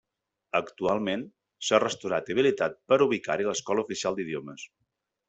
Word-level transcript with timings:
Actualment, 0.59 1.25
s'ha 1.67 1.79
restaurat 1.83 2.31
i 2.33 2.37
habilitat 2.37 2.79
per 2.93 2.99
ubicar-hi 3.09 3.47
l'Escola 3.49 3.85
Oficial 3.89 4.19
d'Idiomes. 4.21 4.65